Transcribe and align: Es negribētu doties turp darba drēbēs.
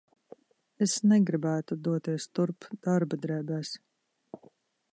Es 0.85 0.93
negribētu 1.11 1.77
doties 1.87 2.25
turp 2.39 2.67
darba 2.87 3.21
drēbēs. 3.27 3.75